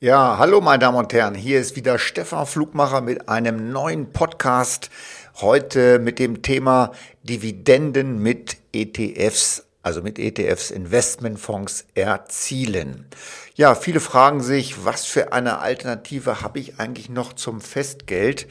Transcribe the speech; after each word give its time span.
Ja, 0.00 0.38
hallo 0.38 0.60
meine 0.60 0.78
Damen 0.78 0.96
und 0.96 1.12
Herren, 1.12 1.34
hier 1.34 1.58
ist 1.58 1.74
wieder 1.74 1.98
Stefan 1.98 2.46
Flugmacher 2.46 3.00
mit 3.00 3.28
einem 3.28 3.72
neuen 3.72 4.12
Podcast. 4.12 4.90
Heute 5.40 5.98
mit 5.98 6.20
dem 6.20 6.40
Thema 6.40 6.92
Dividenden 7.24 8.22
mit 8.22 8.58
ETFs, 8.72 9.66
also 9.82 10.00
mit 10.00 10.20
ETFs 10.20 10.70
Investmentfonds 10.70 11.84
erzielen. 11.96 13.06
Ja, 13.56 13.74
viele 13.74 13.98
fragen 13.98 14.40
sich, 14.40 14.84
was 14.84 15.04
für 15.04 15.32
eine 15.32 15.58
Alternative 15.58 16.42
habe 16.42 16.60
ich 16.60 16.78
eigentlich 16.78 17.08
noch 17.08 17.32
zum 17.32 17.60
Festgeld? 17.60 18.46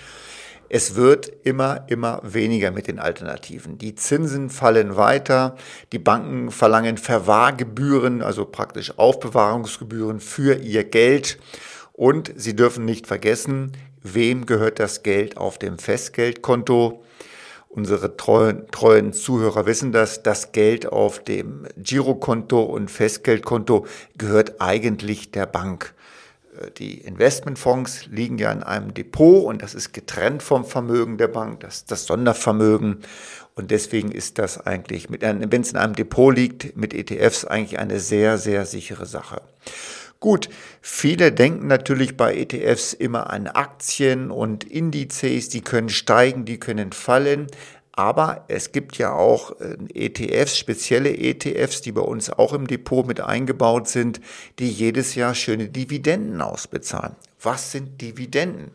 Es 0.70 0.95
wird 0.95 1.31
immer, 1.43 1.86
immer 1.88 2.21
weniger 2.23 2.71
mit 2.71 2.88
den 2.88 3.00
Alternativen. 3.00 3.77
Die 3.77 3.95
Zinsen 3.95 4.50
fallen 4.50 4.97
weiter, 4.97 5.55
die 5.93 6.00
Banken 6.00 6.51
verlangen 6.51 6.97
Verwahrgebühren, 6.97 8.21
also 8.21 8.45
praktisch 8.45 8.97
Aufbewahrungsgebühren 8.97 10.19
für 10.19 10.55
ihr 10.59 10.83
Geld. 10.83 11.39
Und 11.93 12.32
Sie 12.36 12.56
dürfen 12.56 12.86
nicht 12.86 13.07
vergessen, 13.07 13.71
wem 14.04 14.45
gehört 14.45 14.79
das 14.79 15.04
Geld 15.04 15.37
auf 15.37 15.57
dem 15.57 15.79
Festgeldkonto? 15.79 17.04
Unsere 17.70 18.18
treuen, 18.18 18.68
treuen 18.71 19.14
Zuhörer 19.14 19.65
wissen 19.65 19.92
das, 19.92 20.23
das 20.23 20.51
Geld 20.51 20.86
auf 20.87 21.23
dem 21.23 21.68
Girokonto 21.78 22.61
und 22.64 22.89
Festgeldkonto 22.89 23.86
gehört 24.18 24.59
eigentlich 24.59 25.31
der 25.31 25.45
Bank. 25.45 25.93
Die 26.78 27.00
Investmentfonds 27.02 28.07
liegen 28.07 28.38
ja 28.38 28.52
in 28.52 28.64
einem 28.64 28.93
Depot 28.93 29.46
und 29.46 29.61
das 29.61 29.75
ist 29.75 29.93
getrennt 29.93 30.42
vom 30.42 30.65
Vermögen 30.65 31.18
der 31.18 31.28
Bank, 31.28 31.60
das 31.60 31.78
ist 31.78 31.92
das 31.92 32.06
Sondervermögen. 32.06 33.00
Und 33.56 33.72
deswegen 33.72 34.11
ist 34.11 34.38
das 34.38 34.66
eigentlich, 34.66 35.08
wenn 35.09 35.62
es 35.62 35.72
in 35.72 35.78
einem 35.78 35.95
Depot 35.95 36.36
liegt, 36.36 36.78
mit 36.78 36.94
ETFs 36.94 37.45
eigentlich 37.45 37.80
eine 37.80 38.00
sehr, 38.00 38.38
sehr 38.38 38.66
sichere 38.66 39.06
Sache. 39.06 39.42
Gut, 40.20 40.50
viele 40.81 41.31
denken 41.31 41.67
natürlich 41.67 42.17
bei 42.17 42.36
ETFs 42.36 42.94
immer 42.94 43.30
an 43.30 43.48
Aktien 43.48 44.31
und 44.31 44.64
Indizes, 44.64 45.50
die 45.50 45.62
können 45.62 45.90
steigen, 45.90 46.46
die 46.46 46.59
können 46.59 46.92
fallen. 46.92 47.48
Aber 47.98 48.45
es 48.48 48.72
gibt 48.72 49.00
ja 49.00 49.12
auch 49.12 49.59
äh, 49.59 49.76
ETFs, 49.92 50.56
spezielle 50.56 51.17
ETFs, 51.17 51.81
die 51.81 51.92
bei 51.92 52.02
uns 52.02 52.30
auch 52.30 52.53
im 52.53 52.67
Depot 52.67 53.08
mit 53.08 53.20
eingebaut 53.20 53.88
sind, 53.88 54.22
die 54.59 54.70
jedes 54.70 55.16
Jahr 55.16 55.34
schöne 55.34 55.67
Dividenden 55.67 56.40
ausbezahlen. 56.42 57.16
Was 57.42 57.72
sind 57.72 58.00
Dividenden? 58.00 58.70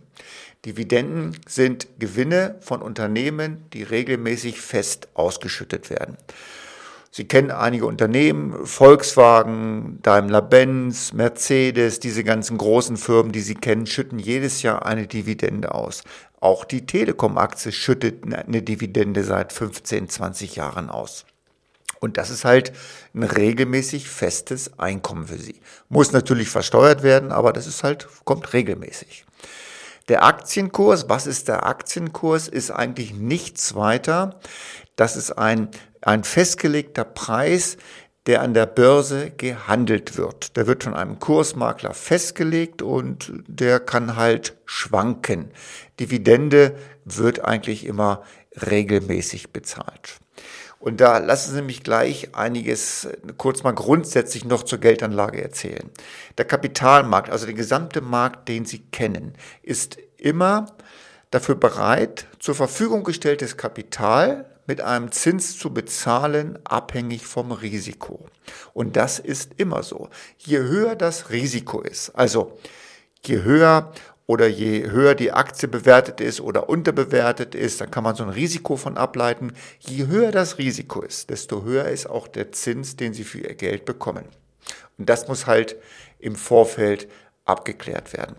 Dividenden 0.66 1.36
sind 1.46 1.86
Gewinne 2.00 2.56
von 2.62 2.82
Unternehmen, 2.82 3.64
die 3.72 3.84
regelmäßig 3.84 4.60
fest 4.60 5.06
ausgeschüttet 5.14 5.88
werden. 5.88 6.16
Sie 7.12 7.28
kennen 7.28 7.52
einige 7.52 7.86
Unternehmen, 7.86 8.66
Volkswagen, 8.66 10.00
Daimler-Benz, 10.02 11.12
Mercedes, 11.12 12.00
diese 12.00 12.24
ganzen 12.24 12.58
großen 12.58 12.96
Firmen, 12.96 13.30
die 13.30 13.40
Sie 13.40 13.54
kennen, 13.54 13.86
schütten 13.86 14.18
jedes 14.18 14.62
Jahr 14.62 14.84
eine 14.84 15.06
Dividende 15.06 15.74
aus. 15.74 16.02
Auch 16.42 16.64
die 16.64 16.86
Telekom-Aktie 16.86 17.70
schüttet 17.70 18.24
eine 18.24 18.62
Dividende 18.62 19.22
seit 19.22 19.52
15, 19.52 20.08
20 20.08 20.56
Jahren 20.56 20.90
aus. 20.90 21.24
Und 22.00 22.16
das 22.16 22.30
ist 22.30 22.44
halt 22.44 22.72
ein 23.14 23.22
regelmäßig 23.22 24.08
festes 24.08 24.76
Einkommen 24.76 25.28
für 25.28 25.38
Sie. 25.38 25.60
Muss 25.88 26.10
natürlich 26.10 26.48
versteuert 26.48 27.04
werden, 27.04 27.30
aber 27.30 27.52
das 27.52 27.68
ist 27.68 27.84
halt, 27.84 28.08
kommt 28.24 28.54
regelmäßig. 28.54 29.24
Der 30.08 30.24
Aktienkurs, 30.24 31.08
was 31.08 31.28
ist 31.28 31.46
der 31.46 31.64
Aktienkurs, 31.64 32.48
ist 32.48 32.72
eigentlich 32.72 33.14
nichts 33.14 33.76
weiter. 33.76 34.40
Das 34.96 35.14
ist 35.14 35.30
ein 35.30 35.68
ein 36.02 36.24
festgelegter 36.24 37.04
Preis, 37.04 37.76
der 38.26 38.42
an 38.42 38.54
der 38.54 38.66
Börse 38.66 39.30
gehandelt 39.30 40.16
wird. 40.16 40.56
Der 40.56 40.66
wird 40.66 40.84
von 40.84 40.94
einem 40.94 41.18
Kursmakler 41.18 41.92
festgelegt 41.92 42.80
und 42.82 43.32
der 43.46 43.80
kann 43.80 44.16
halt 44.16 44.56
schwanken. 44.64 45.50
Dividende 45.98 46.76
wird 47.04 47.44
eigentlich 47.44 47.84
immer 47.84 48.22
regelmäßig 48.54 49.52
bezahlt. 49.52 50.20
Und 50.78 51.00
da 51.00 51.18
lassen 51.18 51.54
Sie 51.54 51.62
mich 51.62 51.84
gleich 51.84 52.34
einiges 52.34 53.08
kurz 53.38 53.62
mal 53.62 53.72
grundsätzlich 53.72 54.44
noch 54.44 54.64
zur 54.64 54.78
Geldanlage 54.78 55.40
erzählen. 55.40 55.90
Der 56.38 56.44
Kapitalmarkt, 56.44 57.30
also 57.30 57.46
der 57.46 57.54
gesamte 57.54 58.00
Markt, 58.00 58.48
den 58.48 58.64
Sie 58.64 58.80
kennen, 58.90 59.34
ist 59.62 59.98
immer 60.16 60.66
dafür 61.30 61.54
bereit, 61.54 62.26
zur 62.40 62.56
Verfügung 62.56 63.04
gestelltes 63.04 63.56
Kapital 63.56 64.51
mit 64.66 64.80
einem 64.80 65.10
Zins 65.12 65.58
zu 65.58 65.72
bezahlen, 65.72 66.58
abhängig 66.64 67.26
vom 67.26 67.52
Risiko. 67.52 68.26
Und 68.74 68.96
das 68.96 69.18
ist 69.18 69.52
immer 69.56 69.82
so. 69.82 70.08
Je 70.38 70.58
höher 70.58 70.96
das 70.96 71.30
Risiko 71.30 71.80
ist, 71.80 72.10
also 72.10 72.58
je 73.24 73.42
höher 73.42 73.92
oder 74.26 74.46
je 74.46 74.90
höher 74.90 75.14
die 75.14 75.32
Aktie 75.32 75.68
bewertet 75.68 76.20
ist 76.20 76.40
oder 76.40 76.68
unterbewertet 76.68 77.54
ist, 77.54 77.80
dann 77.80 77.90
kann 77.90 78.04
man 78.04 78.14
so 78.14 78.22
ein 78.22 78.30
Risiko 78.30 78.76
von 78.76 78.96
ableiten. 78.96 79.52
Je 79.80 80.06
höher 80.06 80.30
das 80.30 80.58
Risiko 80.58 81.02
ist, 81.02 81.30
desto 81.30 81.64
höher 81.64 81.86
ist 81.86 82.08
auch 82.08 82.28
der 82.28 82.52
Zins, 82.52 82.96
den 82.96 83.14
Sie 83.14 83.24
für 83.24 83.40
Ihr 83.40 83.54
Geld 83.54 83.84
bekommen. 83.84 84.24
Und 84.96 85.08
das 85.08 85.28
muss 85.28 85.46
halt 85.46 85.76
im 86.18 86.36
Vorfeld 86.36 87.08
abgeklärt 87.44 88.12
werden. 88.12 88.36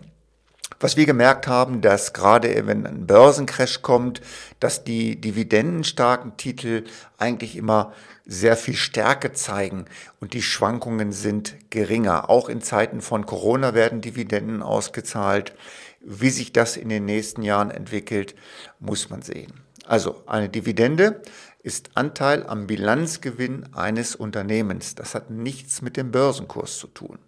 Was 0.84 0.98
wir 0.98 1.06
gemerkt 1.06 1.46
haben, 1.46 1.80
dass 1.80 2.12
gerade 2.12 2.66
wenn 2.66 2.86
ein 2.86 3.06
Börsencrash 3.06 3.80
kommt, 3.80 4.20
dass 4.60 4.84
die 4.84 5.18
dividendenstarken 5.18 6.36
Titel 6.36 6.84
eigentlich 7.16 7.56
immer 7.56 7.94
sehr 8.26 8.54
viel 8.54 8.76
Stärke 8.76 9.32
zeigen 9.32 9.86
und 10.20 10.34
die 10.34 10.42
Schwankungen 10.42 11.10
sind 11.10 11.56
geringer. 11.70 12.28
Auch 12.28 12.50
in 12.50 12.60
Zeiten 12.60 13.00
von 13.00 13.24
Corona 13.24 13.72
werden 13.72 14.02
Dividenden 14.02 14.62
ausgezahlt. 14.62 15.54
Wie 16.02 16.28
sich 16.28 16.52
das 16.52 16.76
in 16.76 16.90
den 16.90 17.06
nächsten 17.06 17.40
Jahren 17.40 17.70
entwickelt, 17.70 18.34
muss 18.78 19.08
man 19.08 19.22
sehen. 19.22 19.54
Also 19.86 20.22
eine 20.26 20.50
Dividende 20.50 21.22
ist 21.62 21.92
Anteil 21.94 22.46
am 22.46 22.66
Bilanzgewinn 22.66 23.72
eines 23.72 24.14
Unternehmens. 24.14 24.94
Das 24.94 25.14
hat 25.14 25.30
nichts 25.30 25.80
mit 25.80 25.96
dem 25.96 26.10
Börsenkurs 26.10 26.76
zu 26.76 26.88
tun. 26.88 27.18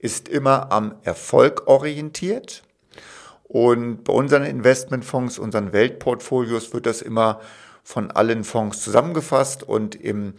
Ist 0.00 0.26
immer 0.28 0.72
am 0.72 0.96
Erfolg 1.04 1.68
orientiert 1.68 2.64
und 3.54 4.02
bei 4.02 4.12
unseren 4.12 4.42
Investmentfonds, 4.42 5.38
unseren 5.38 5.72
Weltportfolios 5.72 6.74
wird 6.74 6.86
das 6.86 7.00
immer 7.00 7.40
von 7.84 8.10
allen 8.10 8.42
Fonds 8.42 8.82
zusammengefasst 8.82 9.62
und 9.62 9.94
im 9.94 10.34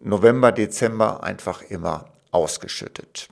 November, 0.00 0.52
Dezember 0.52 1.24
einfach 1.24 1.62
immer 1.62 2.04
ausgeschüttet. 2.30 3.26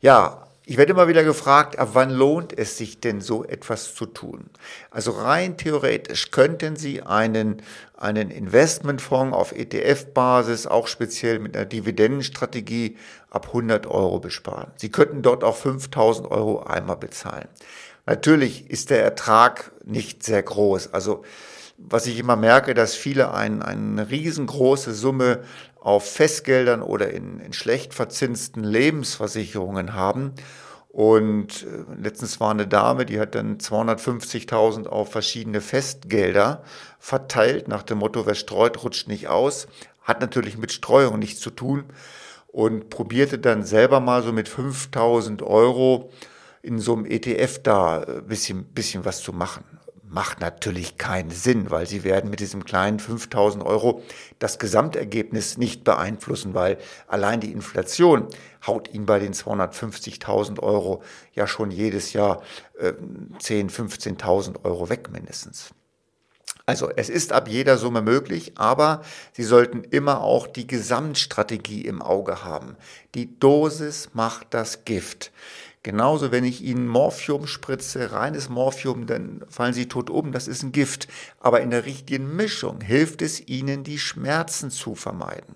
Ja, 0.00 0.46
ich 0.66 0.76
werde 0.76 0.92
immer 0.92 1.08
wieder 1.08 1.24
gefragt, 1.24 1.80
ab 1.80 1.90
wann 1.94 2.10
lohnt 2.10 2.56
es 2.56 2.78
sich 2.78 3.00
denn 3.00 3.20
so 3.20 3.44
etwas 3.44 3.96
zu 3.96 4.06
tun? 4.06 4.48
Also 4.92 5.10
rein 5.10 5.56
theoretisch 5.56 6.30
könnten 6.30 6.76
Sie 6.76 7.02
einen, 7.02 7.60
einen 7.96 8.30
Investmentfonds 8.30 9.36
auf 9.36 9.50
ETF-Basis, 9.50 10.68
auch 10.68 10.86
speziell 10.86 11.40
mit 11.40 11.56
einer 11.56 11.66
Dividendenstrategie, 11.66 12.96
ab 13.30 13.48
100 13.48 13.88
Euro 13.88 14.20
besparen. 14.20 14.70
Sie 14.76 14.90
könnten 14.92 15.22
dort 15.22 15.42
auch 15.42 15.56
5000 15.56 16.30
Euro 16.30 16.62
einmal 16.62 16.98
bezahlen. 16.98 17.48
Natürlich 18.06 18.70
ist 18.70 18.90
der 18.90 19.02
Ertrag 19.02 19.72
nicht 19.84 20.22
sehr 20.22 20.42
groß. 20.42 20.92
Also 20.92 21.24
was 21.76 22.06
ich 22.06 22.18
immer 22.18 22.36
merke, 22.36 22.74
dass 22.74 22.94
viele 22.94 23.32
ein, 23.32 23.62
eine 23.62 24.10
riesengroße 24.10 24.94
Summe 24.94 25.40
auf 25.80 26.10
Festgeldern 26.10 26.82
oder 26.82 27.10
in, 27.10 27.40
in 27.40 27.52
schlecht 27.52 27.94
verzinsten 27.94 28.62
Lebensversicherungen 28.62 29.94
haben. 29.94 30.32
Und 30.88 31.64
äh, 31.64 32.00
letztens 32.00 32.38
war 32.38 32.52
eine 32.52 32.68
Dame, 32.68 33.04
die 33.04 33.18
hat 33.18 33.34
dann 33.34 33.58
250.000 33.58 34.86
auf 34.86 35.10
verschiedene 35.10 35.60
Festgelder 35.60 36.62
verteilt, 37.00 37.66
nach 37.66 37.82
dem 37.82 37.98
Motto, 37.98 38.26
wer 38.26 38.36
streut, 38.36 38.84
rutscht 38.84 39.08
nicht 39.08 39.28
aus. 39.28 39.66
Hat 40.02 40.20
natürlich 40.20 40.56
mit 40.56 40.70
Streuung 40.70 41.18
nichts 41.18 41.40
zu 41.40 41.50
tun 41.50 41.84
und 42.46 42.90
probierte 42.90 43.38
dann 43.40 43.64
selber 43.64 43.98
mal 43.98 44.22
so 44.22 44.32
mit 44.32 44.48
5.000 44.48 45.42
Euro 45.42 46.10
in 46.64 46.78
so 46.78 46.94
einem 46.94 47.04
ETF 47.04 47.60
da 47.62 48.00
ein 48.00 48.18
äh, 48.18 48.20
bisschen, 48.22 48.64
bisschen 48.64 49.04
was 49.04 49.22
zu 49.22 49.32
machen. 49.32 49.64
Macht 50.02 50.40
natürlich 50.40 50.96
keinen 50.96 51.30
Sinn, 51.30 51.70
weil 51.70 51.86
sie 51.86 52.04
werden 52.04 52.30
mit 52.30 52.38
diesem 52.40 52.64
kleinen 52.64 53.00
5000 53.00 53.64
Euro 53.64 54.02
das 54.38 54.58
Gesamtergebnis 54.58 55.58
nicht 55.58 55.82
beeinflussen, 55.82 56.54
weil 56.54 56.78
allein 57.08 57.40
die 57.40 57.50
Inflation 57.50 58.28
haut 58.64 58.94
ihnen 58.94 59.06
bei 59.06 59.18
den 59.18 59.34
250.000 59.34 60.60
Euro 60.60 61.02
ja 61.34 61.46
schon 61.46 61.70
jedes 61.70 62.12
Jahr 62.12 62.42
äh, 62.78 62.92
10, 63.40 63.70
15.000 63.70 64.64
Euro 64.64 64.88
weg 64.88 65.10
mindestens. 65.10 65.70
Also 66.66 66.90
es 66.96 67.10
ist 67.10 67.32
ab 67.32 67.48
jeder 67.48 67.76
Summe 67.76 68.00
möglich, 68.00 68.52
aber 68.56 69.02
Sie 69.32 69.42
sollten 69.42 69.84
immer 69.84 70.22
auch 70.22 70.46
die 70.46 70.66
Gesamtstrategie 70.66 71.82
im 71.82 72.00
Auge 72.00 72.42
haben. 72.42 72.76
Die 73.14 73.38
Dosis 73.38 74.10
macht 74.14 74.54
das 74.54 74.86
Gift. 74.86 75.30
Genauso, 75.84 76.32
wenn 76.32 76.44
ich 76.44 76.62
Ihnen 76.64 76.88
Morphium 76.88 77.46
spritze, 77.46 78.10
reines 78.10 78.48
Morphium, 78.48 79.06
dann 79.06 79.44
fallen 79.50 79.74
Sie 79.74 79.86
tot 79.86 80.08
um, 80.08 80.32
das 80.32 80.48
ist 80.48 80.62
ein 80.62 80.72
Gift. 80.72 81.08
Aber 81.40 81.60
in 81.60 81.70
der 81.70 81.84
richtigen 81.84 82.34
Mischung 82.34 82.80
hilft 82.80 83.20
es 83.20 83.46
Ihnen, 83.46 83.84
die 83.84 83.98
Schmerzen 83.98 84.70
zu 84.70 84.94
vermeiden. 84.94 85.54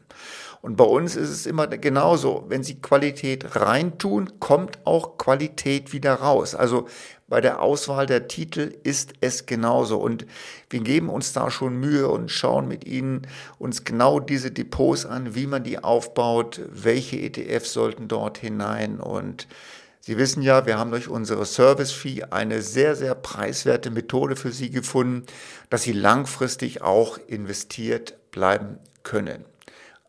Und 0.60 0.76
bei 0.76 0.84
uns 0.84 1.16
ist 1.16 1.30
es 1.30 1.46
immer 1.46 1.66
genauso. 1.66 2.44
Wenn 2.48 2.62
Sie 2.62 2.74
Qualität 2.74 3.56
reintun, 3.56 4.38
kommt 4.38 4.80
auch 4.84 5.16
Qualität 5.16 5.94
wieder 5.94 6.16
raus. 6.16 6.54
Also 6.54 6.88
bei 7.26 7.40
der 7.40 7.62
Auswahl 7.62 8.04
der 8.04 8.28
Titel 8.28 8.74
ist 8.82 9.14
es 9.22 9.46
genauso. 9.46 9.96
Und 9.98 10.26
wir 10.68 10.80
geben 10.80 11.08
uns 11.08 11.32
da 11.32 11.50
schon 11.50 11.80
Mühe 11.80 12.06
und 12.06 12.30
schauen 12.30 12.68
mit 12.68 12.86
Ihnen 12.86 13.26
uns 13.58 13.84
genau 13.84 14.20
diese 14.20 14.50
Depots 14.50 15.06
an, 15.06 15.34
wie 15.34 15.46
man 15.46 15.64
die 15.64 15.82
aufbaut, 15.82 16.60
welche 16.70 17.18
ETFs 17.18 17.72
sollten 17.72 18.08
dort 18.08 18.36
hinein. 18.36 19.00
Und 19.00 19.48
Sie 20.00 20.16
wissen 20.16 20.42
ja, 20.42 20.64
wir 20.66 20.78
haben 20.78 20.90
durch 20.90 21.08
unsere 21.08 21.44
Service-Fee 21.44 22.24
eine 22.30 22.62
sehr, 22.62 22.96
sehr 22.96 23.14
preiswerte 23.14 23.90
Methode 23.90 24.36
für 24.36 24.52
Sie 24.52 24.70
gefunden, 24.70 25.26
dass 25.70 25.82
Sie 25.82 25.92
langfristig 25.92 26.82
auch 26.82 27.18
investiert 27.26 28.30
bleiben 28.30 28.78
können. 29.02 29.44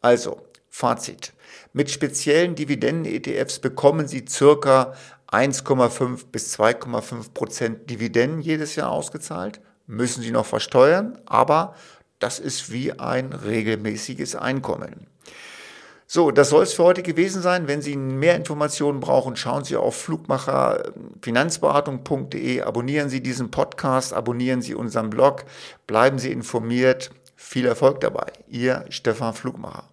Also, 0.01 0.41
Fazit. 0.69 1.33
Mit 1.74 1.91
speziellen 1.91 2.56
Dividenden-ETFs 2.56 3.59
bekommen 3.59 4.07
Sie 4.07 4.25
circa 4.27 4.94
1,5 5.31 6.27
bis 6.31 6.57
2,5 6.57 7.33
Prozent 7.33 7.89
Dividenden 7.89 8.41
jedes 8.41 8.75
Jahr 8.75 8.91
ausgezahlt. 8.91 9.59
Müssen 9.86 10.21
Sie 10.21 10.31
noch 10.31 10.45
versteuern, 10.45 11.19
aber 11.25 11.75
das 12.19 12.39
ist 12.39 12.71
wie 12.71 12.94
ein 12.94 13.33
regelmäßiges 13.33 14.36
Einkommen. 14.36 15.07
So, 16.12 16.32
das 16.32 16.50
soll 16.50 16.64
es 16.64 16.74
für 16.74 16.86
heute 16.86 17.04
gewesen 17.04 17.44
sein. 17.44 17.68
Wenn 17.68 17.84
Sie 17.84 17.96
mehr 17.96 18.36
Informationen 18.36 19.00
brauchen, 19.00 19.36
schauen 19.36 19.64
Sie 19.64 19.76
auf 19.76 19.96
flugmacherfinanzberatung.de, 19.96 22.62
abonnieren 22.62 23.10
Sie 23.10 23.22
diesen 23.22 23.52
Podcast, 23.52 24.16
abonnieren 24.16 24.64
Sie 24.64 24.74
unseren 24.74 25.12
Blog, 25.12 25.46
bleiben 25.86 26.18
Sie 26.18 26.32
informiert. 26.32 27.12
Viel 27.36 27.68
Erfolg 27.68 28.02
dabei. 28.02 28.26
Ihr 28.48 28.86
Stefan 28.90 29.36
Flugmacher. 29.36 29.84